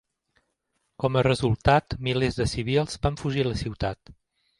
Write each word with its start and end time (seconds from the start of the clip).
Com 1.03 1.17
a 1.19 1.23
resultat, 1.27 1.95
milers 2.07 2.39
de 2.39 2.47
civils 2.53 2.97
van 3.05 3.21
fugir 3.25 3.45
la 3.49 3.55
ciutat. 3.61 4.13